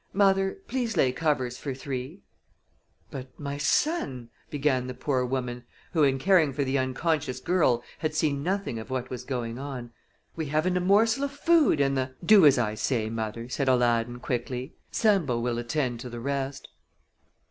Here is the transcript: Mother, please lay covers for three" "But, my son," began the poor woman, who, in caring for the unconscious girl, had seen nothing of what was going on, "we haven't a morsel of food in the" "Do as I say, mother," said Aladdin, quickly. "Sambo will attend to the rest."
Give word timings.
Mother, 0.13 0.57
please 0.67 0.97
lay 0.97 1.11
covers 1.11 1.59
for 1.59 1.75
three" 1.75 2.23
"But, 3.11 3.39
my 3.39 3.59
son," 3.59 4.31
began 4.49 4.87
the 4.87 4.95
poor 4.95 5.23
woman, 5.23 5.63
who, 5.93 6.01
in 6.01 6.17
caring 6.17 6.53
for 6.53 6.63
the 6.63 6.79
unconscious 6.79 7.39
girl, 7.39 7.83
had 7.99 8.15
seen 8.15 8.41
nothing 8.41 8.79
of 8.79 8.89
what 8.89 9.11
was 9.11 9.23
going 9.23 9.59
on, 9.59 9.91
"we 10.35 10.47
haven't 10.47 10.75
a 10.77 10.81
morsel 10.81 11.23
of 11.23 11.31
food 11.31 11.79
in 11.79 11.93
the" 11.93 12.15
"Do 12.25 12.47
as 12.47 12.57
I 12.57 12.73
say, 12.73 13.11
mother," 13.11 13.47
said 13.47 13.67
Aladdin, 13.67 14.19
quickly. 14.19 14.73
"Sambo 14.89 15.39
will 15.39 15.59
attend 15.59 15.99
to 15.99 16.09
the 16.09 16.19
rest." 16.19 16.69